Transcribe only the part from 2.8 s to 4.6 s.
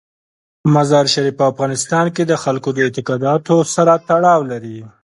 اعتقاداتو سره تړاو